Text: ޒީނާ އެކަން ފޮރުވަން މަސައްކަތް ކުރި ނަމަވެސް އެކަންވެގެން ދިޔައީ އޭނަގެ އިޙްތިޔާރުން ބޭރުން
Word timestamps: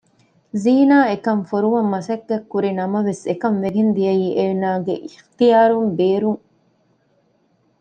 ޒީނާ 0.63 0.97
އެކަން 1.09 1.43
ފޮރުވަން 1.49 1.89
މަސައްކަތް 1.93 2.49
ކުރި 2.51 2.71
ނަމަވެސް 2.79 3.23
އެކަންވެގެން 3.29 3.91
ދިޔައީ 3.95 4.25
އޭނަގެ 4.37 4.95
އިޙްތިޔާރުން 5.05 5.89
ބޭރުން 5.97 6.41